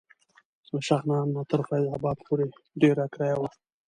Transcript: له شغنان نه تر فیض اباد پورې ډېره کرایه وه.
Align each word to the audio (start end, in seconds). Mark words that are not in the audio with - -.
له 0.71 0.79
شغنان 0.87 1.25
نه 1.35 1.41
تر 1.49 1.59
فیض 1.67 1.85
اباد 1.97 2.17
پورې 2.27 2.45
ډېره 2.81 3.05
کرایه 3.13 3.37
وه. 3.39 3.49